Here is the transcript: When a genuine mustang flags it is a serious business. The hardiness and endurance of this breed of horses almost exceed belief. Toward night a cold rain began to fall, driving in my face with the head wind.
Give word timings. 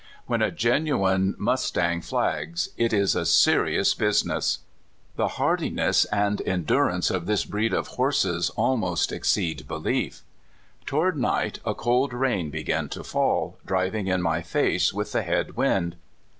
When 0.25 0.41
a 0.41 0.49
genuine 0.49 1.35
mustang 1.37 2.01
flags 2.01 2.69
it 2.75 2.91
is 2.91 3.15
a 3.15 3.23
serious 3.23 3.93
business. 3.93 4.57
The 5.15 5.27
hardiness 5.37 6.05
and 6.05 6.41
endurance 6.41 7.11
of 7.11 7.27
this 7.27 7.45
breed 7.45 7.71
of 7.71 7.85
horses 7.87 8.49
almost 8.55 9.11
exceed 9.11 9.67
belief. 9.67 10.23
Toward 10.87 11.17
night 11.17 11.59
a 11.65 11.75
cold 11.75 12.13
rain 12.13 12.49
began 12.49 12.89
to 12.89 13.03
fall, 13.03 13.59
driving 13.63 14.07
in 14.07 14.23
my 14.23 14.41
face 14.41 14.91
with 14.91 15.11
the 15.11 15.21
head 15.21 15.55
wind. 15.55 15.95